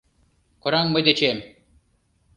Кораҥ 0.61 0.87
мый 0.91 1.03
дечем! 1.07 1.37